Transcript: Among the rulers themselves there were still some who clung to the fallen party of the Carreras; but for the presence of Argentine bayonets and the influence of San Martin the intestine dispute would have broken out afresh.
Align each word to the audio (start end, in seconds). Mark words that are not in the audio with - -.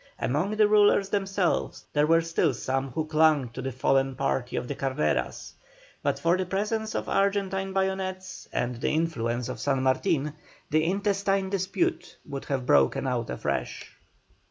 Among 0.17 0.55
the 0.57 0.67
rulers 0.67 1.09
themselves 1.09 1.85
there 1.93 2.07
were 2.07 2.21
still 2.21 2.55
some 2.55 2.89
who 2.89 3.05
clung 3.05 3.49
to 3.49 3.61
the 3.61 3.71
fallen 3.71 4.15
party 4.15 4.55
of 4.55 4.67
the 4.67 4.73
Carreras; 4.73 5.53
but 6.01 6.17
for 6.17 6.37
the 6.37 6.45
presence 6.47 6.95
of 6.95 7.07
Argentine 7.07 7.71
bayonets 7.71 8.47
and 8.51 8.77
the 8.81 8.89
influence 8.89 9.47
of 9.47 9.59
San 9.59 9.83
Martin 9.83 10.33
the 10.71 10.83
intestine 10.85 11.51
dispute 11.51 12.17
would 12.25 12.45
have 12.45 12.65
broken 12.65 13.05
out 13.05 13.29
afresh. 13.29 13.91